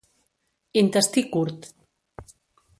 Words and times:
Intestí 0.81 1.21
curt. 1.35 1.71